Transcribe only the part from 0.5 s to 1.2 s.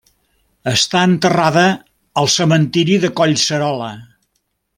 Està